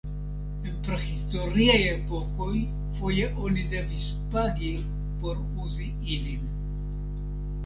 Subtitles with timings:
[0.69, 2.55] El prahistoriaj epokoj
[2.95, 4.73] foje oni devis pagi
[5.21, 6.51] por uzi ilin.